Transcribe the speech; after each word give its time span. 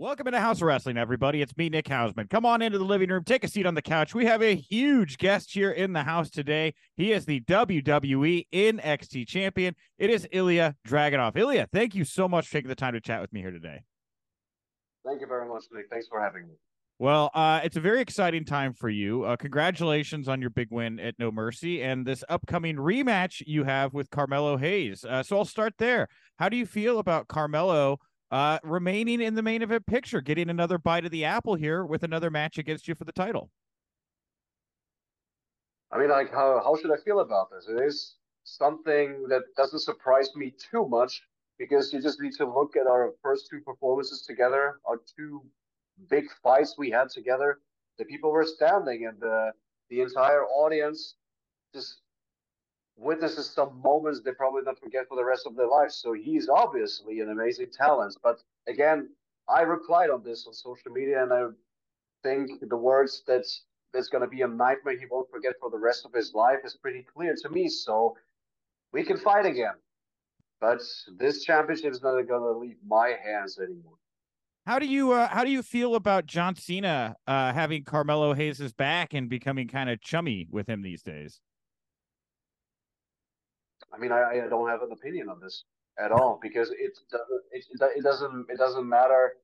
Welcome 0.00 0.28
into 0.28 0.40
Haus 0.40 0.58
of 0.58 0.62
Wrestling, 0.62 0.96
everybody. 0.96 1.42
It's 1.42 1.56
me, 1.56 1.68
Nick 1.68 1.86
Hausman. 1.86 2.30
Come 2.30 2.46
on 2.46 2.62
into 2.62 2.78
the 2.78 2.84
living 2.84 3.10
room, 3.10 3.24
take 3.24 3.42
a 3.42 3.48
seat 3.48 3.66
on 3.66 3.74
the 3.74 3.82
couch. 3.82 4.14
We 4.14 4.26
have 4.26 4.44
a 4.44 4.54
huge 4.54 5.18
guest 5.18 5.52
here 5.52 5.72
in 5.72 5.92
the 5.92 6.04
house 6.04 6.30
today. 6.30 6.74
He 6.96 7.10
is 7.10 7.26
the 7.26 7.40
WWE 7.40 8.46
NXT 8.52 9.26
champion. 9.26 9.74
It 9.98 10.08
is 10.08 10.24
Ilja 10.32 10.76
Dragunov. 10.86 11.34
Ilja, 11.34 11.66
thank 11.72 11.96
you 11.96 12.04
so 12.04 12.28
much 12.28 12.46
for 12.46 12.52
taking 12.52 12.68
the 12.68 12.76
time 12.76 12.92
to 12.92 13.00
chat 13.00 13.20
with 13.20 13.32
me 13.32 13.40
here 13.40 13.50
today. 13.50 13.82
Thank 15.04 15.20
you 15.20 15.26
very 15.26 15.48
much, 15.48 15.64
Nick. 15.72 15.86
Thanks 15.90 16.06
for 16.06 16.22
having 16.22 16.46
me. 16.46 16.54
Well, 17.00 17.32
uh, 17.34 17.62
it's 17.64 17.76
a 17.76 17.80
very 17.80 18.00
exciting 18.00 18.44
time 18.44 18.74
for 18.74 18.88
you. 18.88 19.24
Uh, 19.24 19.34
congratulations 19.34 20.28
on 20.28 20.40
your 20.40 20.50
big 20.50 20.68
win 20.70 21.00
at 21.00 21.16
No 21.18 21.32
Mercy 21.32 21.82
and 21.82 22.06
this 22.06 22.22
upcoming 22.28 22.76
rematch 22.76 23.42
you 23.48 23.64
have 23.64 23.94
with 23.94 24.10
Carmelo 24.10 24.58
Hayes. 24.58 25.04
Uh, 25.04 25.24
so 25.24 25.38
I'll 25.38 25.44
start 25.44 25.74
there. 25.78 26.06
How 26.38 26.48
do 26.48 26.56
you 26.56 26.66
feel 26.66 27.00
about 27.00 27.26
Carmelo? 27.26 27.98
Uh, 28.30 28.58
remaining 28.62 29.20
in 29.20 29.34
the 29.34 29.42
main 29.42 29.62
event 29.62 29.86
picture, 29.86 30.20
getting 30.20 30.50
another 30.50 30.78
bite 30.78 31.04
of 31.04 31.10
the 31.10 31.24
apple 31.24 31.54
here 31.54 31.84
with 31.84 32.02
another 32.02 32.30
match 32.30 32.58
against 32.58 32.88
you 32.88 32.94
for 32.94 33.04
the 33.04 33.12
title. 33.12 33.50
I 35.90 35.98
mean, 35.98 36.10
like, 36.10 36.30
how, 36.30 36.60
how 36.62 36.76
should 36.76 36.90
I 36.90 37.02
feel 37.02 37.20
about 37.20 37.50
this? 37.50 37.66
It 37.68 37.82
is 37.82 38.16
something 38.44 39.26
that 39.28 39.42
doesn't 39.56 39.80
surprise 39.80 40.30
me 40.36 40.52
too 40.70 40.86
much 40.86 41.22
because 41.58 41.92
you 41.92 42.00
just 42.00 42.20
need 42.20 42.34
to 42.34 42.46
look 42.46 42.76
at 42.76 42.86
our 42.86 43.12
first 43.22 43.48
two 43.50 43.60
performances 43.60 44.22
together, 44.22 44.80
our 44.84 45.00
two 45.16 45.42
big 46.08 46.24
fights 46.42 46.76
we 46.78 46.90
had 46.90 47.08
together. 47.08 47.58
The 47.98 48.04
people 48.04 48.30
were 48.30 48.44
standing, 48.44 49.06
and 49.06 49.18
the 49.20 49.52
the 49.90 50.02
entire 50.02 50.44
audience 50.44 51.16
just 51.74 52.02
witnesses 52.98 53.50
some 53.50 53.80
moments 53.80 54.20
they 54.20 54.32
probably 54.32 54.62
not 54.62 54.78
forget 54.78 55.06
for 55.08 55.16
the 55.16 55.24
rest 55.24 55.46
of 55.46 55.56
their 55.56 55.68
lives. 55.68 55.94
So 55.94 56.12
he's 56.12 56.48
obviously 56.48 57.20
an 57.20 57.30
amazing 57.30 57.68
talent. 57.72 58.16
But 58.22 58.42
again, 58.66 59.08
I 59.48 59.62
replied 59.62 60.10
on 60.10 60.22
this 60.22 60.46
on 60.46 60.52
social 60.52 60.92
media, 60.92 61.22
and 61.22 61.32
I 61.32 61.46
think 62.22 62.50
the 62.68 62.76
words 62.76 63.22
that 63.26 63.44
there's 63.92 64.08
going 64.08 64.22
to 64.22 64.28
be 64.28 64.42
a 64.42 64.48
nightmare 64.48 64.98
he 64.98 65.06
won't 65.10 65.30
forget 65.30 65.54
for 65.60 65.70
the 65.70 65.78
rest 65.78 66.04
of 66.04 66.12
his 66.12 66.34
life 66.34 66.58
is 66.64 66.76
pretty 66.76 67.06
clear 67.14 67.34
to 67.42 67.48
me. 67.48 67.68
So 67.68 68.16
we 68.92 69.04
can 69.04 69.16
fight 69.16 69.46
again. 69.46 69.74
But 70.60 70.80
this 71.16 71.44
championship 71.44 71.92
is 71.92 72.02
not 72.02 72.20
going 72.22 72.42
to 72.42 72.58
leave 72.58 72.76
my 72.86 73.14
hands 73.24 73.58
anymore. 73.58 73.94
How 74.66 74.78
do 74.78 74.86
you 74.86 75.12
uh, 75.12 75.28
how 75.28 75.44
do 75.44 75.50
you 75.50 75.62
feel 75.62 75.94
about 75.94 76.26
John 76.26 76.54
Cena 76.54 77.16
uh, 77.26 77.54
having 77.54 77.84
Carmelo 77.84 78.34
Hayes' 78.34 78.72
back 78.74 79.14
and 79.14 79.28
becoming 79.28 79.66
kind 79.66 79.88
of 79.88 80.00
chummy 80.02 80.46
with 80.50 80.68
him 80.68 80.82
these 80.82 81.00
days? 81.00 81.40
I 83.92 83.98
mean, 83.98 84.12
I, 84.12 84.42
I 84.44 84.48
don't 84.48 84.68
have 84.68 84.82
an 84.82 84.92
opinion 84.92 85.28
on 85.28 85.40
this 85.40 85.64
at 85.98 86.12
all 86.12 86.38
because 86.42 86.70
it 86.70 86.98
doesn't 87.10 87.42
it, 87.52 87.64
it 87.96 88.02
doesn't 88.04 88.46
it 88.50 88.58
doesn't 88.58 88.88
matter 88.88 89.34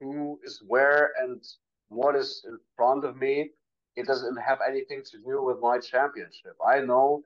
who 0.00 0.38
is 0.44 0.62
where 0.66 1.12
and 1.20 1.42
what 1.88 2.16
is 2.16 2.44
in 2.46 2.58
front 2.76 3.04
of 3.04 3.16
me. 3.16 3.50
It 3.96 4.06
doesn't 4.06 4.36
have 4.36 4.58
anything 4.66 5.02
to 5.10 5.18
do 5.18 5.42
with 5.42 5.58
my 5.60 5.78
championship. 5.78 6.56
I 6.66 6.80
know, 6.80 7.22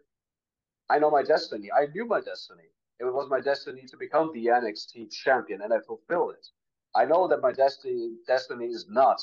I 0.89 0.99
know 1.01 1.11
my 1.11 1.23
destiny. 1.25 1.71
I 1.73 1.87
knew 1.87 2.07
my 2.07 2.21
destiny. 2.21 2.71
It 3.01 3.05
was 3.05 3.29
my 3.31 3.41
destiny 3.41 3.85
to 3.89 3.97
become 3.97 4.31
the 4.33 4.47
NXT 4.47 5.11
champion, 5.11 5.63
and 5.63 5.73
I 5.73 5.81
fulfilled 5.81 6.35
it. 6.39 6.47
I 6.95 7.07
know 7.07 7.27
that 7.29 7.41
my 7.41 7.53
destiny 7.53 8.17
destiny 8.27 8.67
is 8.67 8.87
not 8.89 9.21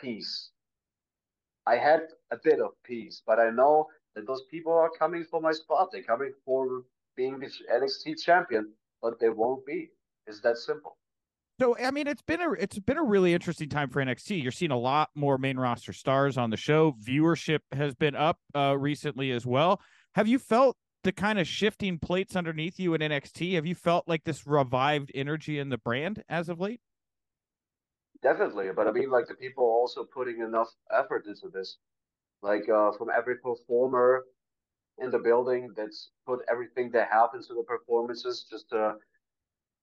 peace. 0.00 0.50
I 1.66 1.76
had 1.76 2.02
a 2.30 2.36
bit 2.42 2.60
of 2.60 2.72
peace, 2.84 3.22
but 3.26 3.38
I 3.40 3.50
know 3.50 3.88
that 4.18 4.26
those 4.26 4.42
people 4.50 4.72
are 4.72 4.90
coming 4.98 5.24
for 5.24 5.40
my 5.40 5.52
spot. 5.52 5.90
They're 5.92 6.02
coming 6.02 6.32
for 6.44 6.82
being 7.16 7.38
the 7.38 7.48
NXT 7.72 8.20
champion, 8.20 8.72
but 9.00 9.20
they 9.20 9.28
won't 9.28 9.64
be. 9.64 9.90
It's 10.26 10.40
that 10.40 10.58
simple. 10.58 10.98
So 11.60 11.76
I 11.78 11.90
mean, 11.90 12.06
it's 12.06 12.22
been 12.22 12.40
a 12.40 12.52
it's 12.52 12.78
been 12.78 12.98
a 12.98 13.02
really 13.02 13.32
interesting 13.32 13.68
time 13.68 13.90
for 13.90 14.04
NXT. 14.04 14.42
You're 14.42 14.52
seeing 14.52 14.70
a 14.70 14.78
lot 14.78 15.10
more 15.14 15.38
main 15.38 15.56
roster 15.56 15.92
stars 15.92 16.36
on 16.36 16.50
the 16.50 16.56
show. 16.56 16.96
Viewership 17.04 17.60
has 17.72 17.94
been 17.94 18.14
up 18.14 18.38
uh, 18.54 18.76
recently 18.76 19.30
as 19.30 19.46
well. 19.46 19.80
Have 20.14 20.28
you 20.28 20.38
felt 20.38 20.76
the 21.04 21.12
kind 21.12 21.38
of 21.38 21.46
shifting 21.46 21.98
plates 21.98 22.36
underneath 22.36 22.78
you 22.78 22.94
in 22.94 23.00
NXT? 23.00 23.54
Have 23.54 23.66
you 23.66 23.74
felt 23.74 24.06
like 24.08 24.24
this 24.24 24.46
revived 24.46 25.12
energy 25.14 25.58
in 25.58 25.68
the 25.68 25.78
brand 25.78 26.22
as 26.28 26.48
of 26.48 26.60
late? 26.60 26.80
Definitely, 28.22 28.68
but 28.74 28.88
I 28.88 28.92
mean, 28.92 29.10
like 29.10 29.28
the 29.28 29.34
people 29.34 29.64
also 29.64 30.04
putting 30.04 30.40
enough 30.40 30.68
effort 30.96 31.26
into 31.26 31.48
this 31.52 31.78
like 32.42 32.68
uh, 32.68 32.92
from 32.92 33.08
every 33.16 33.36
performer 33.36 34.24
in 34.98 35.10
the 35.10 35.18
building 35.18 35.72
that's 35.76 36.10
put 36.26 36.40
everything 36.50 36.90
they 36.90 37.04
have 37.10 37.30
into 37.34 37.54
the 37.54 37.64
performances 37.64 38.46
just 38.50 38.68
to 38.70 38.94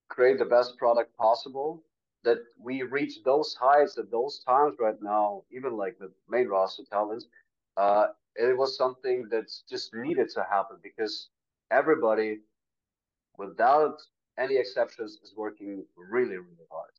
create 0.09 0.37
the 0.39 0.45
best 0.45 0.77
product 0.77 1.15
possible 1.17 1.83
that 2.23 2.37
we 2.59 2.81
reach 2.83 3.23
those 3.23 3.55
heights 3.59 3.97
at 3.97 4.11
those 4.11 4.43
times 4.45 4.75
right 4.79 5.01
now 5.01 5.43
even 5.51 5.75
like 5.77 5.97
the 5.99 6.11
main 6.29 6.47
roster 6.47 6.83
talents 6.91 7.27
uh, 7.77 8.07
it 8.35 8.57
was 8.57 8.77
something 8.77 9.27
that 9.29 9.45
just 9.69 9.93
needed 9.93 10.29
to 10.29 10.43
happen 10.49 10.77
because 10.83 11.29
everybody 11.71 12.39
without 13.37 13.97
any 14.37 14.55
exceptions 14.57 15.19
is 15.23 15.33
working 15.35 15.85
really 15.97 16.37
really 16.37 16.67
hard 16.71 16.91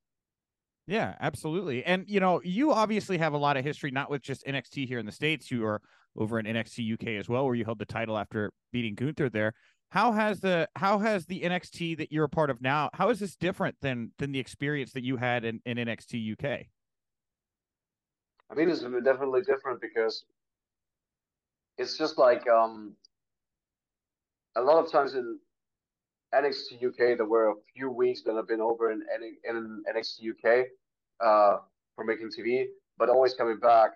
yeah, 0.87 1.15
absolutely. 1.21 1.85
And 1.85 2.05
you 2.09 2.21
know, 2.21 2.41
you 2.45 2.73
obviously 2.73 3.19
have 3.19 3.33
a 3.33 3.39
lot 3.39 3.57
of 3.57 3.65
history, 3.65 3.91
not 3.91 4.11
with 4.11 4.23
just 4.23 4.45
NXT 4.47 4.87
here 4.87 4.99
in 4.99 5.07
the 5.07 5.13
States. 5.13 5.51
You 5.51 5.65
are 5.67 5.81
over 6.17 6.39
in 6.39 6.47
NXT 6.47 6.95
UK 6.95 7.09
as 7.19 7.29
well, 7.29 7.45
where 7.45 7.55
you 7.55 7.65
held 7.65 7.79
the 7.79 7.87
title 7.87 8.17
after 8.17 8.53
beating 8.73 8.95
Gunther 8.95 9.31
there. 9.31 9.53
How 9.91 10.13
has 10.13 10.41
the 10.41 10.69
how 10.77 10.99
has 10.99 11.27
the 11.27 11.43
NXT 11.43 11.99
that 11.99 12.13
you're 12.13 12.25
a 12.25 12.29
part 12.29 12.51
of 12.51 12.61
now, 12.61 12.91
how 12.93 13.11
is 13.11 13.19
this 13.19 13.37
different 13.37 13.77
than 13.83 14.13
than 14.19 14.33
the 14.33 14.39
experience 14.39 14.93
that 14.93 15.05
you 15.05 15.17
had 15.17 15.45
in, 15.45 15.61
in 15.65 15.77
NXT 15.77 16.33
UK? 16.33 16.67
I 18.51 18.55
mean 18.55 18.69
it's 18.69 18.81
definitely 18.81 19.43
different 19.43 19.81
because 19.81 20.25
it's 21.79 21.99
just 21.99 22.19
like 22.19 22.49
um 22.49 22.95
a 24.57 24.63
lot 24.63 24.85
of 24.85 24.91
times 24.91 25.15
in 25.15 25.39
NXT 26.35 26.85
UK, 26.85 27.17
there 27.17 27.25
were 27.25 27.51
a 27.51 27.55
few 27.75 27.91
weeks 27.91 28.23
that 28.23 28.35
have 28.35 28.49
been 28.49 28.61
over 28.61 28.91
in, 28.91 29.03
in 29.49 29.83
NXT 29.91 30.31
UK 30.31 30.67
uh, 31.25 31.59
for 31.95 32.05
making 32.05 32.31
TV, 32.37 32.67
but 32.99 33.09
always 33.09 33.35
coming 33.35 33.59
back 33.59 33.91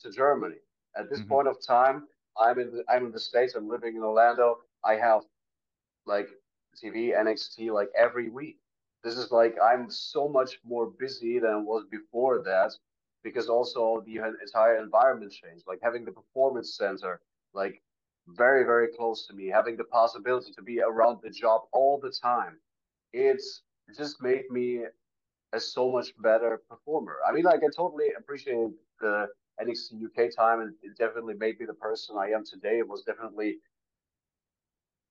to 0.00 0.10
Germany. 0.10 0.56
At 0.96 1.10
this 1.10 1.20
mm-hmm. 1.20 1.28
point 1.28 1.48
of 1.48 1.56
time, 1.64 2.04
I'm 2.40 2.58
in 2.58 2.70
the, 2.70 2.84
I'm 2.88 3.06
in 3.06 3.12
the 3.12 3.20
states. 3.20 3.54
I'm 3.54 3.68
living 3.68 3.96
in 3.96 4.02
Orlando. 4.02 4.58
I 4.84 4.94
have 4.94 5.22
like 6.06 6.28
TV 6.82 7.16
NXT 7.16 7.72
like 7.72 7.88
every 7.98 8.28
week. 8.28 8.58
This 9.02 9.16
is 9.16 9.30
like 9.30 9.56
I'm 9.62 9.90
so 9.90 10.28
much 10.28 10.58
more 10.64 10.90
busy 10.98 11.38
than 11.38 11.64
was 11.64 11.84
before 11.90 12.42
that 12.44 12.72
because 13.22 13.48
also 13.48 14.02
the 14.06 14.20
entire 14.42 14.76
environment 14.82 15.32
changed. 15.32 15.64
Like 15.66 15.80
having 15.82 16.04
the 16.04 16.12
performance 16.12 16.76
center, 16.76 17.20
like 17.52 17.82
very, 18.28 18.64
very 18.64 18.88
close 18.88 19.26
to 19.26 19.34
me, 19.34 19.48
having 19.48 19.76
the 19.76 19.84
possibility 19.84 20.52
to 20.52 20.62
be 20.62 20.80
around 20.80 21.20
the 21.22 21.30
job 21.30 21.62
all 21.72 21.98
the 22.00 22.10
time. 22.10 22.58
It's 23.12 23.62
just 23.96 24.22
made 24.22 24.50
me 24.50 24.84
a 25.52 25.60
so 25.60 25.90
much 25.92 26.08
better 26.18 26.60
performer. 26.68 27.18
I 27.26 27.32
mean, 27.32 27.44
like, 27.44 27.60
I 27.62 27.68
totally 27.74 28.08
appreciate 28.18 28.70
the 29.00 29.28
NXT 29.60 30.04
UK 30.06 30.34
time, 30.34 30.60
and 30.60 30.74
it 30.82 30.96
definitely 30.98 31.34
made 31.34 31.60
me 31.60 31.66
the 31.66 31.74
person 31.74 32.16
I 32.18 32.30
am 32.30 32.44
today. 32.44 32.78
It 32.78 32.88
was 32.88 33.02
definitely 33.02 33.58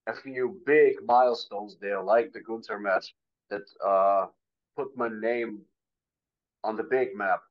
a 0.07 0.13
few 0.13 0.59
big 0.65 0.95
milestones 1.05 1.77
there, 1.79 2.01
like 2.01 2.33
the 2.33 2.41
Gunther 2.41 2.79
match 2.79 3.13
that 3.49 3.63
uh, 3.85 4.27
put 4.75 4.97
my 4.97 5.07
name 5.07 5.61
on 6.63 6.75
the 6.75 6.83
big 6.83 7.15
map. 7.15 7.41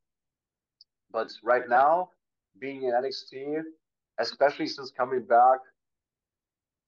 But 1.11 1.29
right 1.43 1.69
now, 1.69 2.11
being 2.59 2.83
in 2.83 2.93
NXT, 2.93 3.63
especially 4.23 4.67
since 4.67 4.91
coming 4.91 5.23
back 5.23 5.59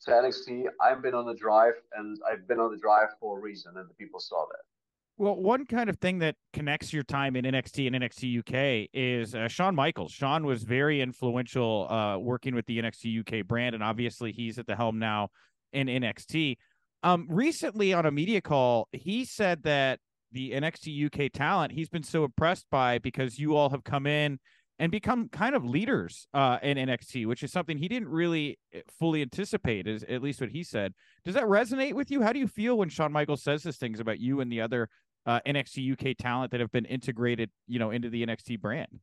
to 0.05 0.11
NXT, 0.11 0.65
I've 0.81 1.03
been 1.03 1.15
on 1.15 1.27
the 1.27 1.35
drive, 1.35 1.75
and 1.97 2.19
I've 2.31 2.47
been 2.47 2.61
on 2.61 2.71
the 2.71 2.79
drive 2.79 3.09
for 3.21 3.39
a 3.39 3.41
reason, 3.41 3.73
and 3.77 3.89
the 3.89 3.95
people 3.95 4.21
saw 4.21 4.47
that. 4.47 4.61
Well, 5.17 5.37
one 5.37 5.65
kind 5.65 5.89
of 5.89 5.99
thing 5.99 6.19
that 6.21 6.35
connects 6.53 6.93
your 6.93 7.05
time 7.05 7.37
in 7.37 7.45
NXT 7.45 7.87
and 7.87 7.97
NXT 7.97 8.41
UK 8.41 8.89
is 8.93 9.35
uh, 9.35 9.47
Shawn 9.47 9.75
Michaels. 9.75 10.11
Shawn 10.11 10.45
was 10.45 10.65
very 10.65 11.01
influential 11.01 11.89
uh, 11.89 12.19
working 12.19 12.55
with 12.55 12.67
the 12.67 12.79
NXT 12.79 13.21
UK 13.21 13.47
brand, 13.47 13.75
and 13.75 13.85
obviously 13.85 14.33
he's 14.33 14.59
at 14.59 14.67
the 14.67 14.75
helm 14.75 14.99
now 14.99 15.29
in 15.73 15.87
NXT. 15.87 16.57
Um, 17.05 17.27
recently 17.29 17.93
on 17.93 18.07
a 18.07 18.11
media 18.11 18.41
call, 18.41 18.89
he 18.93 19.25
said 19.25 19.63
that 19.65 20.01
the 20.33 20.51
NXT 20.51 21.07
UK 21.07 21.31
talent 21.33 21.71
he's 21.71 21.89
been 21.89 22.03
so 22.03 22.25
impressed 22.25 22.67
by 22.71 22.99
because 22.99 23.39
you 23.39 23.57
all 23.57 23.71
have 23.71 23.85
come 23.85 24.07
in 24.07 24.41
and 24.79 24.91
become 24.91 25.29
kind 25.29 25.55
of 25.55 25.65
leaders 25.65 26.27
uh, 26.35 26.59
in 26.63 26.77
NXT, 26.77 27.27
which 27.27 27.43
is 27.43 27.53
something 27.53 27.79
he 27.79 27.89
didn't 27.89 28.09
really 28.09 28.59
eh, 28.73 28.81
fully 28.99 29.23
anticipate, 29.23 29.87
is 29.87 30.03
at 30.05 30.23
least 30.23 30.41
what 30.41 30.51
he 30.51 30.65
said. 30.65 30.95
Does 31.25 31.35
that 31.35 31.45
resonate 31.45 31.95
with 31.95 32.11
you? 32.11 32.23
How 32.23 32.33
do 32.33 32.39
you 32.39 32.49
feel 32.49 32.77
when 32.79 32.89
Shawn 32.89 33.13
Michaels 33.13 33.43
says 33.43 33.63
these 33.63 33.77
things 33.77 34.01
about 34.01 34.19
you 34.19 34.41
and 34.41 34.51
the 34.51 34.61
other 34.61 34.89
uh, 35.27 35.41
NXT 35.47 35.93
UK 35.93 36.17
talent 36.19 36.51
that 36.51 36.61
have 36.61 36.73
been 36.73 36.87
integrated, 36.87 37.51
you 37.69 37.79
know, 37.79 37.91
into 37.91 38.11
the 38.11 38.27
NXT 38.27 38.61
brand? 38.61 39.01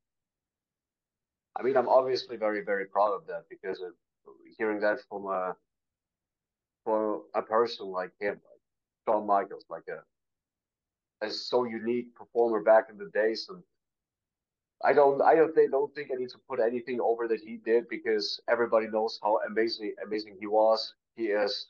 I 1.57 1.63
mean, 1.63 1.77
I'm 1.77 1.89
obviously 1.89 2.37
very, 2.37 2.63
very 2.63 2.85
proud 2.85 3.13
of 3.13 3.27
that 3.27 3.43
because 3.49 3.81
of 3.81 3.91
hearing 4.57 4.79
that 4.81 4.99
from 5.09 5.25
a 5.25 5.55
for 6.83 7.21
a 7.35 7.41
person 7.41 7.87
like 7.87 8.11
him, 8.19 8.31
like 8.31 8.61
Shawn 9.07 9.27
Michaels, 9.27 9.65
like 9.69 9.83
a 9.89 11.25
a 11.25 11.29
so 11.29 11.65
unique 11.65 12.13
performer 12.15 12.63
back 12.63 12.87
in 12.89 12.97
the 12.97 13.09
days, 13.13 13.47
and 13.49 13.61
I 14.83 14.93
don't 14.93 15.21
I 15.21 15.35
don't 15.35 15.53
think 15.53 15.71
don't 15.71 15.93
think 15.93 16.09
I 16.11 16.17
need 16.17 16.29
to 16.29 16.39
put 16.49 16.59
anything 16.59 16.99
over 17.01 17.27
that 17.27 17.39
he 17.41 17.57
did 17.57 17.87
because 17.89 18.41
everybody 18.49 18.87
knows 18.87 19.19
how 19.23 19.39
amazing 19.47 19.93
amazing 20.05 20.37
he 20.39 20.47
was. 20.47 20.93
He 21.15 21.25
is 21.25 21.67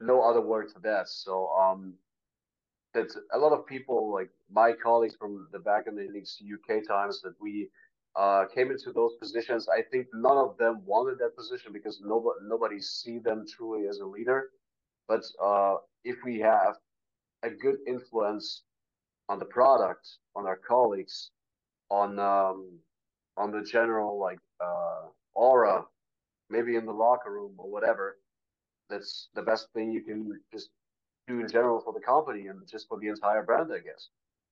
no 0.00 0.22
other 0.22 0.40
word 0.40 0.68
to 0.74 0.80
that. 0.80 1.08
So 1.08 1.48
um, 1.50 1.94
that 2.94 3.08
a 3.32 3.38
lot 3.38 3.52
of 3.52 3.66
people 3.66 4.12
like 4.12 4.30
my 4.50 4.72
colleagues 4.72 5.16
from 5.16 5.48
the 5.52 5.58
back 5.58 5.86
in 5.86 5.94
the 5.96 6.04
UK 6.06 6.86
times 6.86 7.20
that 7.22 7.34
we 7.40 7.68
uh, 8.16 8.44
came 8.54 8.70
into 8.70 8.92
those 8.92 9.12
positions. 9.20 9.68
I 9.68 9.82
think 9.90 10.08
none 10.12 10.36
of 10.36 10.58
them 10.58 10.82
wanted 10.84 11.18
that 11.20 11.36
position 11.36 11.72
because 11.72 12.00
nobody 12.04 12.40
nobody 12.44 12.80
see 12.80 13.18
them 13.18 13.44
truly 13.56 13.88
as 13.88 13.98
a 13.98 14.06
leader. 14.06 14.50
But 15.08 15.22
uh, 15.42 15.76
if 16.04 16.16
we 16.24 16.38
have 16.40 16.76
a 17.42 17.50
good 17.50 17.76
influence 17.86 18.62
on 19.28 19.38
the 19.38 19.46
product, 19.46 20.06
on 20.36 20.46
our 20.46 20.56
colleagues, 20.56 21.30
on 21.92 22.18
um, 22.18 22.78
on 23.36 23.52
the 23.52 23.62
general 23.62 24.18
like 24.18 24.38
uh, 24.64 25.08
aura, 25.34 25.84
maybe 26.48 26.76
in 26.76 26.86
the 26.86 26.92
locker 26.92 27.30
room 27.30 27.52
or 27.58 27.70
whatever, 27.70 28.18
that's 28.88 29.28
the 29.34 29.42
best 29.42 29.68
thing 29.74 29.92
you 29.92 30.02
can 30.02 30.40
just 30.52 30.70
do 31.28 31.40
in 31.40 31.48
general 31.48 31.80
for 31.80 31.92
the 31.92 32.00
company 32.00 32.46
and 32.46 32.66
just 32.68 32.88
for 32.88 32.98
the 32.98 33.08
entire 33.08 33.42
brand, 33.42 33.70
I 33.72 33.78
guess. 33.78 34.08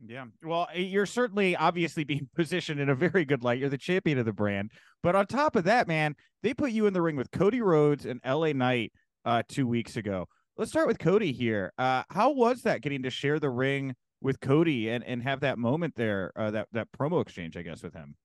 Yeah. 0.07 0.27
Well, 0.43 0.69
eh, 0.75 0.81
you're 0.81 1.07
certainly 1.07 1.57
obviously 1.57 2.05
being 2.05 2.29
positioned 2.37 2.79
in 2.79 2.91
a 2.91 2.95
very 2.95 3.25
good 3.25 3.43
light. 3.43 3.59
You're 3.59 3.69
the 3.71 3.79
champion 3.79 4.19
of 4.19 4.27
the 4.27 4.33
brand. 4.33 4.71
But 5.03 5.17
on 5.17 5.27
top 5.27 5.57
of 5.57 5.65
that, 5.65 5.89
man, 5.89 6.15
they 6.43 6.55
put 6.55 6.73
you 6.73 6.87
in 6.87 6.93
the 6.93 7.03
ring 7.03 7.17
with 7.17 7.31
Cody 7.31 7.63
Rhodes 7.63 8.07
and 8.07 8.21
LA 8.25 8.53
Knight 8.53 8.93
uh, 9.25 9.43
two 9.49 9.67
weeks 9.67 9.97
ago. 9.97 10.27
Let's 10.57 10.71
start 10.71 10.87
with 10.87 10.99
Cody 10.99 11.33
here. 11.33 11.73
Uh, 11.79 12.03
how 12.11 12.31
was 12.33 12.63
that 12.63 12.83
getting 12.83 13.03
to 13.05 13.11
share 13.11 13.39
the 13.39 13.51
ring 13.51 13.95
with 14.21 14.41
Cody 14.41 14.89
and, 14.89 15.05
and 15.05 15.23
have 15.23 15.41
that 15.41 15.59
moment 15.59 15.95
there, 15.97 16.33
uh, 16.37 16.51
that, 16.51 16.69
that 16.73 16.89
promo 16.99 17.23
exchange, 17.23 17.57
I 17.57 17.63
guess, 17.63 17.83
with 17.83 17.95
him? 17.95 18.17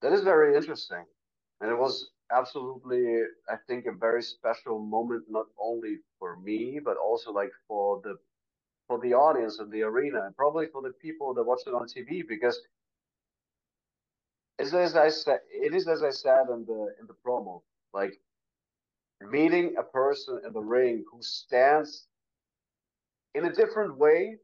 That 0.00 0.12
is 0.12 0.22
very 0.22 0.56
interesting. 0.56 1.04
And 1.60 1.70
it 1.70 1.78
was 1.78 2.10
absolutely, 2.32 3.22
I 3.48 3.56
think, 3.68 3.86
a 3.86 3.92
very 3.92 4.22
special 4.22 4.80
moment, 4.80 5.24
not 5.28 5.46
only 5.60 5.98
for 6.18 6.36
me, 6.36 6.80
but 6.84 6.96
also 6.96 7.32
like 7.32 7.52
for 7.68 8.00
the 8.02 8.16
for 8.88 8.98
the 9.00 9.14
audience 9.14 9.60
in 9.60 9.70
the 9.70 9.82
arena 9.82 10.22
and 10.26 10.36
probably 10.36 10.66
for 10.66 10.82
the 10.82 10.90
people 10.90 11.32
that 11.34 11.44
watch 11.44 11.60
it 11.66 11.72
on 11.72 11.86
TV 11.86 12.26
because 12.26 12.60
as 14.58 14.74
I 14.74 15.08
said, 15.08 15.40
it 15.50 15.74
is 15.74 15.88
as 15.88 16.02
I 16.02 16.10
said 16.10 16.46
in 16.52 16.64
the 16.66 16.94
in 17.00 17.06
the 17.06 17.14
promo, 17.24 17.62
like 17.92 18.20
meeting 19.20 19.74
a 19.78 19.82
person 19.82 20.40
in 20.46 20.52
the 20.52 20.60
ring 20.60 21.04
who 21.10 21.22
stands 21.22 22.06
in 23.34 23.46
a 23.46 23.52
different 23.52 23.96
way 23.98 24.36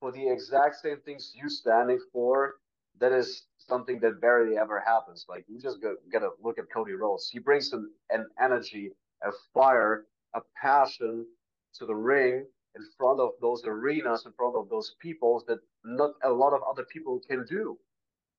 for 0.00 0.12
the 0.12 0.28
exact 0.28 0.76
same 0.76 0.98
things 1.04 1.32
you 1.34 1.48
standing 1.48 2.00
for. 2.12 2.54
That 2.98 3.12
is 3.12 3.44
something 3.58 4.00
that 4.00 4.20
barely 4.20 4.56
ever 4.56 4.80
happens. 4.80 5.26
Like 5.28 5.44
you 5.48 5.60
just 5.60 5.82
go, 5.82 5.96
gotta 6.12 6.30
look 6.42 6.58
at 6.58 6.64
Cody 6.72 6.92
Rhodes. 6.92 7.28
He 7.30 7.38
brings 7.38 7.72
an, 7.72 7.90
an 8.10 8.26
energy, 8.40 8.92
a 9.22 9.30
fire, 9.52 10.06
a 10.34 10.40
passion 10.60 11.26
to 11.74 11.86
the 11.86 11.94
ring 11.94 12.46
in 12.76 12.82
front 12.98 13.20
of 13.20 13.30
those 13.40 13.62
arenas, 13.66 14.24
in 14.26 14.32
front 14.32 14.56
of 14.56 14.68
those 14.70 14.94
people 15.00 15.42
that 15.48 15.58
not 15.84 16.12
a 16.24 16.30
lot 16.30 16.52
of 16.54 16.60
other 16.68 16.84
people 16.92 17.20
can 17.28 17.44
do. 17.48 17.78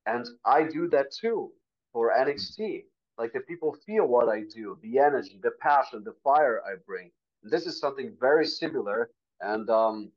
And 0.05 0.25
I 0.45 0.63
do 0.63 0.87
that 0.89 1.11
too 1.11 1.51
for 1.93 2.13
NXT. 2.17 2.85
Like 3.17 3.33
the 3.33 3.41
people 3.41 3.75
feel 3.85 4.07
what 4.07 4.29
I 4.29 4.43
do, 4.53 4.77
the 4.81 4.99
energy, 4.99 5.39
the 5.41 5.51
passion, 5.61 6.03
the 6.03 6.15
fire 6.23 6.61
I 6.65 6.75
bring. 6.85 7.11
This 7.43 7.65
is 7.65 7.79
something 7.79 8.15
very 8.19 8.45
similar. 8.45 9.09
And 9.41 9.69
um, 9.69 10.11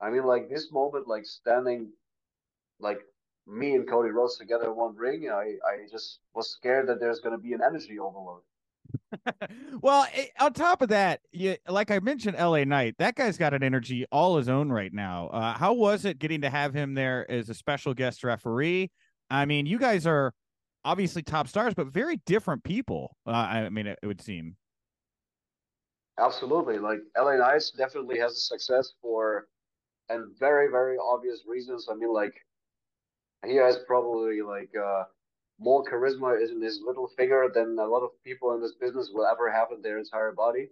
I 0.00 0.10
mean, 0.10 0.24
like 0.24 0.48
this 0.48 0.72
moment, 0.72 1.08
like 1.08 1.26
standing, 1.26 1.90
like 2.78 3.00
me 3.46 3.74
and 3.74 3.88
Cody 3.88 4.10
Rhodes 4.10 4.38
together 4.38 4.66
in 4.66 4.76
one 4.76 4.96
ring, 4.96 5.30
I, 5.30 5.56
I 5.66 5.86
just 5.90 6.20
was 6.34 6.50
scared 6.50 6.88
that 6.88 7.00
there's 7.00 7.20
going 7.20 7.36
to 7.36 7.42
be 7.42 7.52
an 7.52 7.60
energy 7.64 7.98
overload. 7.98 8.42
well, 9.82 10.06
it, 10.14 10.30
eh, 10.36 10.44
on 10.44 10.52
top 10.52 10.82
of 10.82 10.88
that, 10.88 11.20
you, 11.32 11.56
like 11.68 11.90
I 11.90 11.98
mentioned, 12.00 12.36
LA 12.38 12.64
Knight, 12.64 12.96
that 12.98 13.14
guy's 13.14 13.38
got 13.38 13.54
an 13.54 13.62
energy 13.62 14.06
all 14.10 14.36
his 14.36 14.48
own 14.48 14.70
right 14.70 14.92
now. 14.92 15.28
Uh, 15.28 15.54
how 15.54 15.72
was 15.72 16.04
it 16.04 16.18
getting 16.18 16.40
to 16.42 16.50
have 16.50 16.74
him 16.74 16.94
there 16.94 17.30
as 17.30 17.48
a 17.48 17.54
special 17.54 17.94
guest 17.94 18.24
referee? 18.24 18.90
I 19.30 19.44
mean, 19.44 19.66
you 19.66 19.78
guys 19.78 20.06
are 20.06 20.32
obviously 20.84 21.22
top 21.22 21.48
stars, 21.48 21.74
but 21.74 21.88
very 21.88 22.16
different 22.26 22.64
people. 22.64 23.16
Uh, 23.26 23.30
I 23.30 23.68
mean, 23.68 23.86
it, 23.86 23.98
it, 24.02 24.06
would 24.06 24.20
seem. 24.20 24.56
Absolutely, 26.20 26.78
like 26.78 27.00
LA 27.16 27.34
Knights 27.36 27.72
definitely 27.72 28.18
has 28.20 28.32
a 28.34 28.40
success 28.40 28.92
for, 29.02 29.48
and 30.08 30.38
very 30.38 30.68
very 30.70 30.96
obvious 30.98 31.44
reasons. 31.46 31.88
I 31.90 31.94
mean, 31.94 32.12
like 32.12 32.34
he 33.44 33.56
has 33.56 33.78
probably 33.86 34.42
like 34.42 34.70
uh, 34.76 35.04
more 35.58 35.84
charisma 35.84 36.40
in 36.42 36.60
his 36.62 36.80
little 36.84 37.08
finger 37.16 37.48
than 37.52 37.78
a 37.78 37.86
lot 37.86 38.02
of 38.02 38.10
people 38.24 38.54
in 38.54 38.60
this 38.60 38.74
business 38.80 39.10
will 39.12 39.26
ever 39.26 39.50
have 39.50 39.68
in 39.72 39.82
their 39.82 39.98
entire 39.98 40.32
body. 40.32 40.68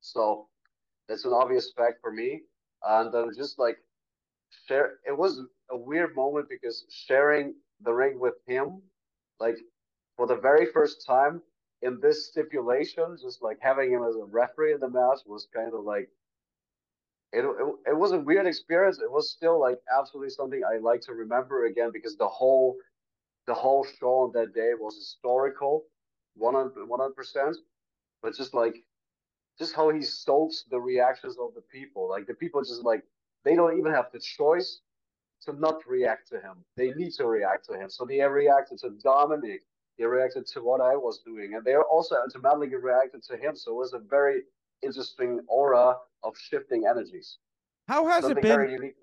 So 0.00 0.48
that's 1.08 1.24
an 1.24 1.32
obvious 1.32 1.72
fact 1.76 2.00
for 2.00 2.12
me. 2.12 2.42
And 2.84 3.12
then 3.12 3.30
just 3.36 3.58
like 3.58 3.78
share, 4.68 4.98
it 5.06 5.16
was 5.16 5.40
a 5.70 5.76
weird 5.76 6.14
moment 6.16 6.48
because 6.48 6.84
sharing 6.90 7.54
the 7.82 7.92
ring 7.92 8.18
with 8.20 8.34
him, 8.46 8.82
like 9.40 9.56
for 10.16 10.26
the 10.26 10.36
very 10.36 10.66
first 10.72 11.04
time 11.06 11.42
in 11.82 11.98
this 12.00 12.28
stipulation, 12.28 13.16
just 13.20 13.42
like 13.42 13.58
having 13.60 13.92
him 13.92 14.02
as 14.04 14.16
a 14.16 14.24
referee 14.24 14.74
in 14.74 14.80
the 14.80 14.90
match 14.90 15.20
was 15.26 15.48
kind 15.54 15.72
of 15.74 15.84
like 15.84 16.08
it, 17.32 17.44
it, 17.44 17.90
it 17.90 17.96
was 17.96 18.12
a 18.12 18.18
weird 18.18 18.46
experience. 18.46 19.00
It 19.00 19.10
was 19.10 19.30
still 19.30 19.60
like 19.60 19.78
absolutely 19.96 20.30
something 20.30 20.62
I 20.64 20.78
like 20.78 21.02
to 21.02 21.12
remember 21.14 21.66
again 21.66 21.90
because 21.92 22.16
the 22.16 22.28
whole 22.28 22.76
the 23.46 23.54
whole 23.54 23.84
show 23.84 24.24
on 24.24 24.32
that 24.34 24.54
day 24.54 24.72
was 24.78 24.96
historical, 24.96 25.84
100 26.34 27.14
percent. 27.14 27.56
But 28.22 28.34
just 28.36 28.54
like 28.54 28.76
just 29.58 29.74
how 29.74 29.90
he 29.90 30.02
stokes 30.02 30.64
the 30.70 30.80
reactions 30.80 31.36
of 31.40 31.54
the 31.54 31.62
people. 31.62 32.08
Like 32.08 32.26
the 32.26 32.34
people 32.34 32.62
just 32.62 32.84
like 32.84 33.02
they 33.44 33.54
don't 33.54 33.78
even 33.78 33.92
have 33.92 34.06
the 34.12 34.20
choice 34.20 34.80
to 35.42 35.52
not 35.52 35.86
react 35.86 36.28
to 36.28 36.36
him. 36.40 36.64
They 36.76 36.92
need 36.92 37.12
to 37.14 37.26
react 37.26 37.66
to 37.66 37.74
him. 37.74 37.90
So 37.90 38.04
they 38.04 38.20
reacted 38.22 38.78
to 38.80 38.90
Dominic. 39.02 39.62
They 39.98 40.04
reacted 40.04 40.46
to 40.46 40.62
what 40.62 40.80
I 40.80 40.94
was 40.94 41.20
doing, 41.26 41.54
and 41.54 41.64
they 41.64 41.74
also 41.74 42.16
automatically 42.16 42.76
reacted 42.76 43.22
to 43.24 43.36
him. 43.36 43.56
So 43.56 43.72
it 43.72 43.76
was 43.76 43.94
a 43.94 43.98
very 43.98 44.42
interesting 44.82 45.40
aura 45.48 45.96
of 46.22 46.36
shifting 46.38 46.86
energies. 46.88 47.38
How 47.88 48.06
has 48.06 48.22
Something 48.22 48.38
it 48.38 48.42
been? 48.42 48.56
Very, 48.56 48.94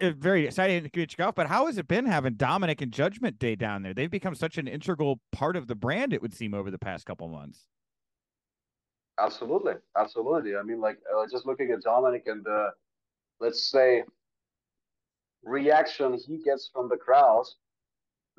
uh, 0.00 0.12
very 0.16 0.46
exciting 0.46 0.84
to 0.84 0.88
get 0.88 1.18
you 1.18 1.24
off, 1.24 1.34
but 1.34 1.48
how 1.48 1.66
has 1.66 1.76
it 1.76 1.88
been 1.88 2.06
having 2.06 2.34
Dominic 2.34 2.80
and 2.80 2.92
Judgment 2.92 3.38
Day 3.38 3.56
down 3.56 3.82
there? 3.82 3.94
They've 3.94 4.10
become 4.10 4.36
such 4.36 4.58
an 4.58 4.68
integral 4.68 5.18
part 5.32 5.56
of 5.56 5.66
the 5.66 5.74
brand, 5.74 6.12
it 6.12 6.22
would 6.22 6.34
seem, 6.34 6.54
over 6.54 6.70
the 6.70 6.78
past 6.78 7.04
couple 7.04 7.26
months. 7.28 7.66
Absolutely, 9.18 9.74
absolutely. 9.96 10.56
I 10.56 10.62
mean, 10.62 10.80
like 10.80 10.98
uh, 11.12 11.26
just 11.30 11.46
looking 11.46 11.72
at 11.72 11.82
Dominic 11.82 12.24
and 12.26 12.44
the, 12.44 12.68
let's 13.40 13.70
say, 13.70 14.04
reaction 15.42 16.14
he 16.14 16.38
gets 16.38 16.70
from 16.72 16.88
the 16.88 16.96
crowd, 16.96 17.44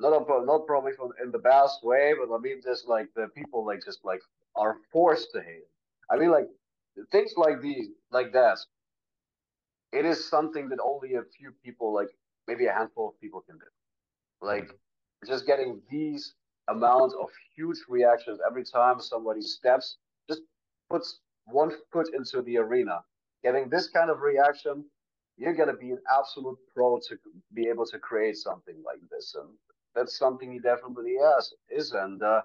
not 0.00 0.26
not 0.44 0.66
probably 0.66 0.92
from 0.92 1.10
in 1.22 1.30
the 1.30 1.38
best 1.38 1.84
way, 1.84 2.14
but 2.18 2.34
I 2.34 2.38
mean, 2.38 2.60
just 2.62 2.88
like 2.88 3.08
the 3.14 3.28
people 3.34 3.64
like 3.64 3.84
just 3.84 4.04
like 4.04 4.20
are 4.56 4.76
forced 4.92 5.28
to 5.32 5.40
hate. 5.40 5.68
I 6.10 6.16
mean, 6.16 6.30
like 6.30 6.48
things 7.10 7.32
like 7.36 7.60
these, 7.60 7.88
like 8.10 8.32
that. 8.32 8.58
It 9.92 10.04
is 10.04 10.28
something 10.28 10.68
that 10.70 10.78
only 10.84 11.14
a 11.14 11.22
few 11.38 11.52
people, 11.64 11.94
like 11.94 12.08
maybe 12.48 12.66
a 12.66 12.72
handful 12.72 13.08
of 13.08 13.20
people, 13.20 13.40
can 13.42 13.58
do. 13.58 13.64
Like 14.40 14.70
just 15.26 15.46
getting 15.46 15.80
these 15.88 16.34
amounts 16.68 17.14
of 17.20 17.28
huge 17.54 17.78
reactions 17.88 18.40
every 18.46 18.64
time 18.64 19.00
somebody 19.00 19.40
steps, 19.40 19.98
just 20.28 20.42
puts 20.90 21.20
one 21.46 21.70
foot 21.92 22.08
into 22.14 22.42
the 22.42 22.56
arena. 22.58 23.00
Getting 23.42 23.68
this 23.68 23.88
kind 23.88 24.10
of 24.10 24.20
reaction, 24.20 24.84
you're 25.36 25.54
gonna 25.54 25.76
be 25.76 25.90
an 25.90 26.00
absolute 26.18 26.58
pro 26.74 26.98
to 27.08 27.16
be 27.54 27.68
able 27.68 27.86
to 27.86 27.98
create 27.98 28.36
something 28.36 28.76
like 28.84 29.00
this, 29.10 29.34
and 29.38 29.48
that's 29.94 30.18
something 30.18 30.52
he 30.52 30.58
definitely 30.58 31.16
has 31.22 31.52
is. 31.70 31.92
And 31.92 32.22
uh, 32.22 32.42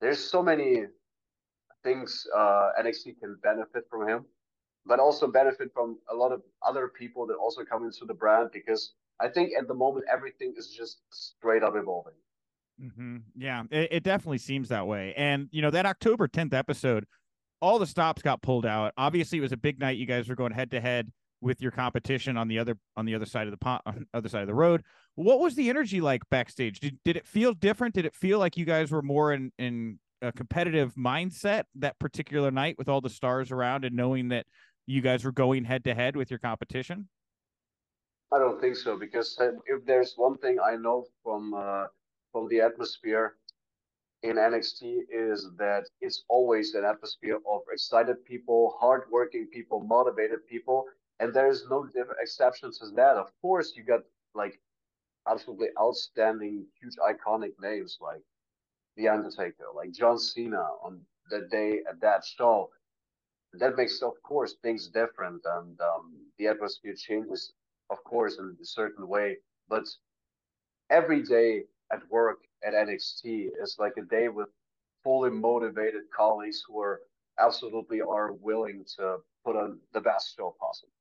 there's 0.00 0.18
so 0.18 0.42
many 0.42 0.84
things 1.82 2.26
uh, 2.34 2.70
NXT 2.80 3.20
can 3.20 3.36
benefit 3.42 3.84
from 3.90 4.08
him, 4.08 4.24
but 4.86 4.98
also 4.98 5.26
benefit 5.26 5.70
from 5.72 5.98
a 6.10 6.14
lot 6.14 6.32
of 6.32 6.42
other 6.66 6.88
people 6.88 7.26
that 7.26 7.34
also 7.34 7.62
come 7.64 7.84
into 7.84 8.04
the 8.06 8.14
brand 8.14 8.50
because 8.52 8.94
I 9.20 9.28
think 9.28 9.50
at 9.58 9.68
the 9.68 9.74
moment 9.74 10.06
everything 10.12 10.54
is 10.56 10.68
just 10.68 11.00
straight 11.10 11.62
up 11.62 11.74
evolving. 11.76 12.14
Mm-hmm. 12.82 13.18
Yeah, 13.36 13.62
it, 13.70 13.88
it 13.92 14.02
definitely 14.02 14.38
seems 14.38 14.68
that 14.70 14.86
way. 14.86 15.14
And 15.16 15.48
you 15.52 15.62
know 15.62 15.70
that 15.70 15.86
October 15.86 16.26
10th 16.26 16.54
episode, 16.54 17.06
all 17.60 17.78
the 17.78 17.86
stops 17.86 18.22
got 18.22 18.42
pulled 18.42 18.66
out. 18.66 18.92
Obviously, 18.96 19.38
it 19.38 19.42
was 19.42 19.52
a 19.52 19.56
big 19.56 19.78
night. 19.78 19.96
You 19.96 20.06
guys 20.06 20.28
were 20.28 20.34
going 20.34 20.52
head 20.52 20.72
to 20.72 20.80
head 20.80 21.12
with 21.44 21.60
your 21.60 21.70
competition 21.70 22.36
on 22.36 22.48
the 22.48 22.58
other 22.58 22.76
on 22.96 23.04
the 23.04 23.14
other 23.14 23.26
side 23.26 23.46
of 23.46 23.56
the 23.56 23.66
on 23.86 24.06
other 24.14 24.28
side 24.28 24.40
of 24.40 24.48
the 24.48 24.54
road. 24.54 24.82
What 25.14 25.38
was 25.38 25.54
the 25.54 25.68
energy 25.68 26.00
like 26.00 26.22
backstage? 26.30 26.80
Did 26.80 26.98
did 27.04 27.16
it 27.16 27.26
feel 27.26 27.52
different? 27.52 27.94
Did 27.94 28.06
it 28.06 28.14
feel 28.14 28.38
like 28.38 28.56
you 28.56 28.64
guys 28.64 28.90
were 28.90 29.02
more 29.02 29.32
in 29.32 29.52
in 29.58 29.98
a 30.22 30.32
competitive 30.32 30.94
mindset 30.94 31.64
that 31.76 31.98
particular 31.98 32.50
night 32.50 32.76
with 32.78 32.88
all 32.88 33.02
the 33.02 33.10
stars 33.10 33.52
around 33.52 33.84
and 33.84 33.94
knowing 33.94 34.28
that 34.28 34.46
you 34.86 35.02
guys 35.02 35.22
were 35.22 35.32
going 35.32 35.64
head 35.64 35.84
to 35.84 35.94
head 35.94 36.16
with 36.16 36.30
your 36.30 36.38
competition? 36.38 37.08
I 38.32 38.38
don't 38.38 38.60
think 38.60 38.76
so 38.76 38.98
because 38.98 39.38
if 39.66 39.84
there's 39.84 40.14
one 40.16 40.38
thing 40.38 40.58
I 40.64 40.76
know 40.76 41.04
from 41.22 41.54
uh, 41.54 41.84
from 42.32 42.48
the 42.48 42.62
atmosphere 42.62 43.36
in 44.22 44.36
NXT 44.36 45.00
is 45.12 45.50
that 45.58 45.84
it's 46.00 46.24
always 46.28 46.74
an 46.74 46.84
atmosphere 46.84 47.38
of 47.46 47.60
excited 47.70 48.24
people, 48.24 48.74
hardworking 48.80 49.46
people, 49.52 49.84
motivated 49.84 50.46
people, 50.48 50.86
and 51.24 51.32
there's 51.32 51.64
no 51.70 51.86
different 51.86 52.20
exceptions 52.20 52.78
to 52.78 52.90
that. 52.96 53.16
Of 53.16 53.30
course, 53.40 53.72
you 53.74 53.82
got 53.82 54.00
like 54.34 54.60
absolutely 55.26 55.68
outstanding, 55.80 56.66
huge, 56.78 56.96
iconic 56.96 57.52
names 57.58 57.96
like 57.98 58.20
The 58.98 59.08
Undertaker, 59.08 59.64
like 59.74 59.92
John 59.92 60.18
Cena 60.18 60.66
on 60.84 61.00
the 61.30 61.48
day 61.50 61.80
at 61.88 61.98
that 62.02 62.26
show. 62.26 62.68
That 63.54 63.76
makes, 63.76 64.02
of 64.02 64.12
course, 64.22 64.56
things 64.60 64.88
different, 64.88 65.40
and 65.46 65.80
um, 65.80 66.12
the 66.38 66.48
atmosphere 66.48 66.94
changes, 66.94 67.54
of 67.88 68.04
course, 68.04 68.36
in 68.38 68.54
a 68.60 68.66
certain 68.66 69.08
way. 69.08 69.38
But 69.68 69.84
every 70.90 71.22
day 71.22 71.62
at 71.90 72.02
work 72.10 72.40
at 72.66 72.74
NXT 72.74 73.48
is 73.62 73.76
like 73.78 73.96
a 73.96 74.02
day 74.02 74.28
with 74.28 74.48
fully 75.02 75.30
motivated 75.30 76.02
colleagues 76.14 76.62
who 76.68 76.80
are 76.80 77.00
absolutely 77.38 78.02
are 78.02 78.32
willing 78.32 78.84
to 78.98 79.18
put 79.42 79.56
on 79.56 79.78
the 79.94 80.00
best 80.00 80.36
show 80.36 80.54
possible. 80.60 80.92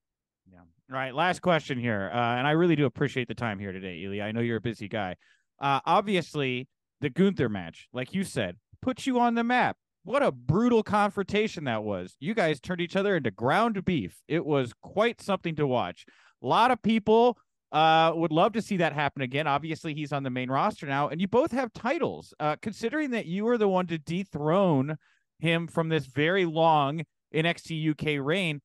Yeah. 0.54 0.60
All 0.60 0.96
right. 0.96 1.14
Last 1.14 1.42
question 1.42 1.80
here. 1.80 2.12
Uh, 2.14 2.18
and 2.18 2.48
I 2.48 2.52
really 2.52 2.76
do 2.76 2.86
appreciate 2.86 3.28
the 3.28 3.34
time 3.36 3.60
here 3.60 3.72
today, 3.72 4.02
Ilja. 4.04 4.24
I 4.24 4.32
know 4.32 4.42
you're 4.42 4.58
a 4.58 4.62
busy 4.62 4.88
guy. 4.88 5.16
Uh, 5.60 5.80
obviously, 5.86 6.68
the 7.02 7.10
Gunther 7.10 7.50
match, 7.50 7.88
like 7.94 8.14
you 8.14 8.24
said, 8.24 8.58
puts 8.82 9.08
you 9.08 9.20
on 9.20 9.36
the 9.36 9.44
map. 9.44 9.78
What 10.04 10.22
a 10.22 10.32
brutal 10.32 10.84
confrontation 10.84 11.64
that 11.64 11.84
was. 11.84 12.16
You 12.20 12.34
guys 12.34 12.60
turned 12.60 12.82
each 12.82 12.96
other 12.96 13.16
into 13.16 13.32
ground 13.32 13.84
beef. 13.86 14.22
It 14.28 14.46
was 14.46 14.74
quite 14.82 15.22
something 15.22 15.56
to 15.56 15.66
watch. 15.66 16.06
A 16.44 16.48
lot 16.48 16.72
of 16.72 16.82
people 16.82 17.38
uh, 17.72 18.12
would 18.14 18.34
love 18.34 18.52
to 18.54 18.62
see 18.62 18.78
that 18.78 18.94
happen 18.94 19.22
again. 19.22 19.48
Obviously, 19.48 19.94
he's 19.94 20.12
on 20.12 20.24
the 20.24 20.30
main 20.30 20.52
roster 20.52 20.86
now, 20.86 21.08
and 21.08 21.22
you 21.22 21.28
both 21.28 21.52
have 21.52 21.72
titles. 21.74 22.34
Uh, 22.40 22.58
considering 22.62 23.12
that 23.12 23.26
you 23.26 23.46
were 23.46 23.58
the 23.58 23.68
one 23.68 23.88
to 23.88 23.98
dethrone 23.98 24.98
him 25.40 25.68
from 25.68 25.90
this 25.90 26.06
very 26.06 26.46
long 26.46 27.04
NXT 27.34 27.92
UK 27.92 28.24
reign, 28.24 28.62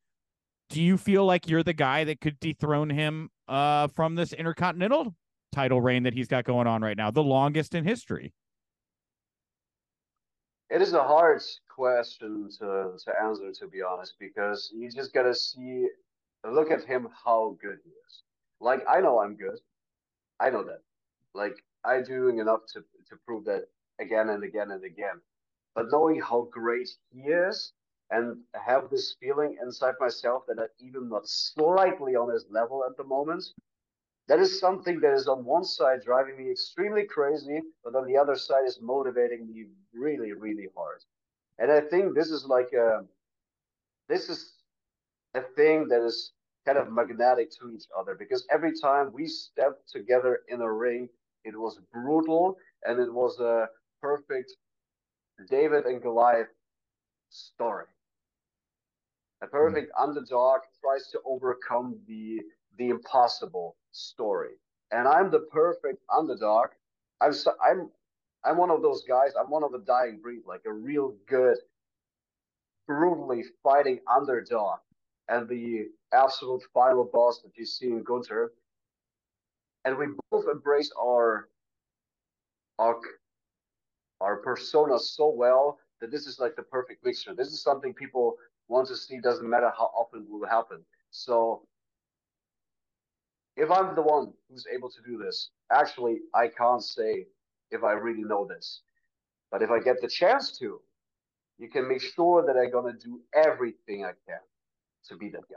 do 0.68 0.82
you 0.82 0.96
feel 0.96 1.24
like 1.24 1.48
you're 1.48 1.62
the 1.62 1.72
guy 1.72 2.04
that 2.04 2.20
could 2.20 2.38
dethrone 2.40 2.90
him 2.90 3.30
uh, 3.48 3.88
from 3.88 4.14
this 4.14 4.32
intercontinental 4.32 5.14
title 5.52 5.80
reign 5.80 6.02
that 6.02 6.14
he's 6.14 6.28
got 6.28 6.44
going 6.44 6.66
on 6.66 6.82
right 6.82 6.96
now, 6.96 7.10
the 7.10 7.22
longest 7.22 7.74
in 7.74 7.84
history? 7.84 8.32
It 10.70 10.82
is 10.82 10.92
a 10.92 11.02
hard 11.02 11.40
question 11.74 12.50
to, 12.58 12.92
to 13.04 13.12
answer, 13.22 13.50
to 13.60 13.66
be 13.68 13.80
honest, 13.82 14.14
because 14.20 14.70
you 14.74 14.90
just 14.90 15.14
got 15.14 15.22
to 15.22 15.34
see, 15.34 15.88
look 16.46 16.70
at 16.70 16.84
him, 16.84 17.08
how 17.24 17.56
good 17.62 17.78
he 17.82 17.90
is. 17.90 18.22
Like, 18.60 18.82
I 18.88 19.00
know 19.00 19.20
I'm 19.20 19.34
good. 19.34 19.58
I 20.38 20.50
know 20.50 20.64
that. 20.64 20.82
Like, 21.34 21.54
I'm 21.84 22.04
doing 22.04 22.38
enough 22.38 22.60
to, 22.74 22.80
to 22.80 23.16
prove 23.24 23.46
that 23.46 23.64
again 23.98 24.28
and 24.28 24.44
again 24.44 24.70
and 24.70 24.84
again. 24.84 25.20
But 25.74 25.86
knowing 25.90 26.20
how 26.20 26.48
great 26.50 26.88
he 27.10 27.20
is, 27.20 27.72
and 28.10 28.38
have 28.54 28.88
this 28.90 29.16
feeling 29.20 29.56
inside 29.62 29.94
myself 30.00 30.44
that 30.48 30.58
I'm 30.58 30.68
even 30.80 31.08
not 31.08 31.28
slightly 31.28 32.16
on 32.16 32.30
his 32.30 32.46
level 32.50 32.84
at 32.88 32.96
the 32.96 33.04
moment. 33.04 33.44
That 34.28 34.40
is 34.40 34.60
something 34.60 35.00
that 35.00 35.14
is 35.14 35.28
on 35.28 35.44
one 35.44 35.64
side 35.64 36.00
driving 36.04 36.36
me 36.38 36.50
extremely 36.50 37.04
crazy, 37.04 37.60
but 37.84 37.94
on 37.94 38.06
the 38.06 38.16
other 38.16 38.36
side 38.36 38.66
is 38.66 38.78
motivating 38.80 39.48
me 39.48 39.66
really, 39.92 40.32
really 40.32 40.68
hard. 40.76 41.02
And 41.58 41.70
I 41.72 41.80
think 41.80 42.14
this 42.14 42.30
is 42.30 42.44
like 42.44 42.72
a, 42.72 43.04
this 44.08 44.28
is 44.28 44.52
a 45.34 45.42
thing 45.42 45.88
that 45.88 46.02
is 46.04 46.32
kind 46.66 46.78
of 46.78 46.92
magnetic 46.92 47.50
to 47.58 47.72
each 47.74 47.84
other 47.98 48.14
because 48.14 48.46
every 48.50 48.72
time 48.78 49.12
we 49.12 49.26
stepped 49.26 49.88
together 49.90 50.40
in 50.48 50.60
a 50.60 50.72
ring, 50.72 51.08
it 51.44 51.58
was 51.58 51.80
brutal 51.92 52.56
and 52.84 53.00
it 53.00 53.12
was 53.12 53.38
a 53.40 53.68
perfect 54.02 54.52
David 55.48 55.86
and 55.86 56.02
Goliath 56.02 56.48
story. 57.30 57.86
A 59.42 59.46
perfect 59.46 59.92
mm. 59.92 60.02
underdog 60.02 60.60
tries 60.80 61.08
to 61.12 61.20
overcome 61.24 61.98
the 62.06 62.40
the 62.76 62.88
impossible 62.90 63.76
story, 63.92 64.54
and 64.90 65.06
I'm 65.06 65.30
the 65.30 65.40
perfect 65.52 66.02
underdog. 66.16 66.68
I'm 67.20 67.32
so, 67.32 67.52
I'm 67.64 67.90
I'm 68.44 68.56
one 68.56 68.70
of 68.70 68.82
those 68.82 69.04
guys. 69.04 69.32
I'm 69.38 69.50
one 69.50 69.62
of 69.62 69.72
the 69.72 69.80
dying 69.80 70.18
breed, 70.20 70.42
like 70.46 70.62
a 70.66 70.72
real 70.72 71.14
good, 71.28 71.56
brutally 72.86 73.44
fighting 73.62 74.00
underdog, 74.12 74.78
and 75.28 75.48
the 75.48 75.88
absolute 76.12 76.62
final 76.72 77.04
boss 77.04 77.42
that 77.42 77.56
you 77.56 77.66
see 77.66 77.86
in 77.86 78.02
Gunther. 78.02 78.52
And 79.84 79.96
we 79.96 80.06
both 80.30 80.46
embrace 80.50 80.90
our 81.00 81.48
our 82.78 83.00
our 84.20 84.36
persona 84.36 84.98
so 84.98 85.28
well 85.28 85.78
that 86.00 86.10
this 86.10 86.26
is 86.26 86.38
like 86.38 86.56
the 86.56 86.62
perfect 86.62 87.04
mixture. 87.04 87.34
This 87.34 87.48
is 87.48 87.62
something 87.62 87.94
people 87.94 88.36
want 88.68 88.88
to 88.88 88.96
see 88.96 89.20
doesn't 89.20 89.48
matter 89.48 89.72
how 89.76 89.90
often 89.96 90.22
it 90.22 90.30
will 90.30 90.46
happen. 90.46 90.84
So 91.10 91.62
if 93.56 93.70
I'm 93.70 93.94
the 93.94 94.02
one 94.02 94.32
who's 94.48 94.66
able 94.72 94.90
to 94.90 94.98
do 95.06 95.18
this, 95.18 95.50
actually, 95.72 96.20
I 96.34 96.48
can't 96.48 96.82
say 96.82 97.26
if 97.70 97.82
I 97.82 97.92
really 97.92 98.24
know 98.24 98.46
this. 98.46 98.82
But 99.50 99.62
if 99.62 99.70
I 99.70 99.80
get 99.80 100.00
the 100.00 100.08
chance 100.08 100.56
to, 100.58 100.80
you 101.58 101.68
can 101.68 101.88
make 101.88 102.02
sure 102.02 102.44
that 102.46 102.56
I'm 102.56 102.70
going 102.70 102.92
to 102.92 102.98
do 102.98 103.20
everything 103.34 104.04
I 104.04 104.12
can 104.26 104.38
to 105.08 105.16
be 105.16 105.28
that 105.30 105.48
guy. 105.48 105.56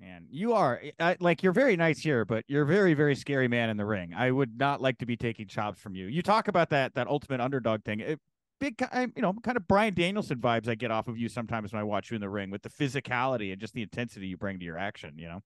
And 0.00 0.26
you 0.28 0.54
are 0.54 0.82
I, 0.98 1.16
like 1.20 1.42
you're 1.42 1.52
very 1.52 1.76
nice 1.76 2.00
here, 2.00 2.24
but 2.24 2.44
you're 2.48 2.64
very 2.64 2.94
very 2.94 3.14
scary 3.14 3.46
man 3.46 3.70
in 3.70 3.76
the 3.76 3.84
ring. 3.84 4.12
I 4.12 4.30
would 4.30 4.58
not 4.58 4.82
like 4.82 4.98
to 4.98 5.06
be 5.06 5.16
taking 5.16 5.46
chops 5.46 5.78
from 5.80 5.94
you. 5.94 6.06
You 6.06 6.20
talk 6.20 6.48
about 6.48 6.70
that 6.70 6.94
that 6.94 7.06
ultimate 7.06 7.40
underdog 7.40 7.84
thing. 7.84 8.00
It, 8.00 8.20
big, 8.64 9.12
you 9.16 9.22
know, 9.22 9.34
kind 9.42 9.56
of 9.56 9.68
Bryan 9.68 9.94
Danielson 9.94 10.38
vibes 10.38 10.68
I 10.68 10.74
get 10.74 10.90
off 10.90 11.08
of 11.08 11.18
you 11.18 11.28
sometimes 11.28 11.72
when 11.72 11.80
I 11.80 11.84
watch 11.84 12.10
you 12.10 12.14
in 12.14 12.20
the 12.20 12.28
ring 12.28 12.50
with 12.50 12.62
the 12.62 12.70
physicality 12.70 13.52
and 13.52 13.60
just 13.60 13.74
the 13.74 13.82
intensity 13.82 14.26
you 14.26 14.36
bring 14.36 14.58
to 14.58 14.64
your 14.64 14.78
action. 14.78 15.14
You 15.16 15.28
know. 15.28 15.42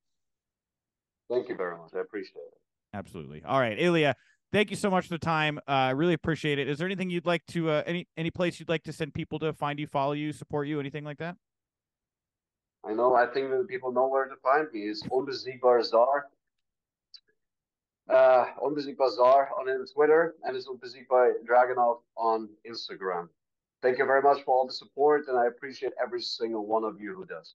Thank 1.30 1.48
you 1.48 1.56
very 1.56 1.76
much. 1.76 1.90
I 1.96 2.00
appreciate 2.00 2.36
it. 2.36 2.58
Absolutely. 2.94 3.42
All 3.44 3.60
right, 3.60 3.78
Ilja. 3.78 4.14
Thank 4.50 4.70
you 4.70 4.76
so 4.76 4.88
much 4.88 5.08
for 5.08 5.14
the 5.14 5.18
time. 5.18 5.58
I 5.66 5.90
uh, 5.90 5.94
really 5.94 6.14
appreciate 6.14 6.58
it. 6.58 6.68
Is 6.68 6.78
there 6.78 6.86
anything 6.86 7.10
you'd 7.10 7.26
like 7.26 7.44
to 7.48 7.70
uh, 7.70 7.82
any 7.86 8.06
any 8.16 8.30
place 8.30 8.58
you'd 8.58 8.68
like 8.68 8.84
to 8.84 8.92
send 8.92 9.12
people 9.14 9.38
to 9.40 9.52
find 9.52 9.78
you, 9.78 9.86
follow 9.86 10.12
you, 10.12 10.32
support 10.32 10.68
you, 10.68 10.80
anything 10.80 11.04
like 11.04 11.18
that? 11.18 11.36
I 12.84 12.94
know. 12.94 13.14
I 13.14 13.26
think 13.26 13.50
that 13.50 13.66
people 13.68 13.92
know 13.92 14.06
where 14.06 14.26
to 14.26 14.36
find 14.42 14.68
me. 14.72 14.82
It's 14.82 15.02
Unbesiegbar 15.02 15.84
Czar 15.84 16.26
uh, 18.08 18.46
Unbesiegbar 18.62 19.10
Czar 19.10 19.50
on 19.58 19.66
Twitter 19.94 20.34
and 20.44 20.56
it's 20.56 20.68
Unbesiegbar 20.68 21.34
Dragunov 21.48 21.98
on 22.16 22.48
Instagram. 22.66 23.28
Thank 23.82 23.98
you 23.98 24.06
very 24.06 24.22
much 24.22 24.42
for 24.44 24.56
all 24.56 24.66
the 24.66 24.72
support, 24.72 25.28
and 25.28 25.38
I 25.38 25.46
appreciate 25.46 25.92
every 26.02 26.20
single 26.20 26.66
one 26.66 26.82
of 26.82 27.00
you 27.00 27.14
who 27.14 27.24
does. 27.24 27.54